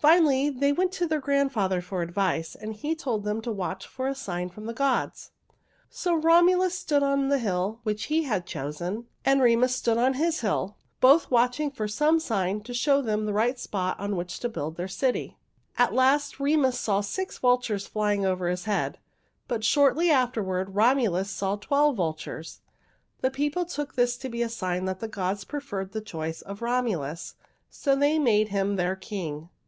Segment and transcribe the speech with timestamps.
[0.00, 4.06] Finally they went to their grandfather for advice, and he told them to watch for
[4.06, 5.32] a sign from the gods.
[5.90, 10.40] So Romulus stood on the hill which he had chosen and Remus stood on his
[10.40, 14.48] hill, both watching for some sign to show them the right spot on which to
[14.48, 15.36] build their city.
[15.80, 18.98] [Illustration: Remus saw six vultures flying over his head]
[19.50, 21.56] "At last Remus saw six vultures flying over his head, but shortly afterward Romulus saw
[21.56, 22.60] twelve vultures.
[23.20, 26.62] The people took this to be a sign that the gods preferred the choice of
[26.62, 27.34] Romulus,
[27.68, 29.48] so they made him their king.